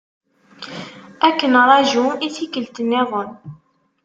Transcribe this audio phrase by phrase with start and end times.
[1.27, 3.29] Ad k-nraju i tikkelt-nniḍen.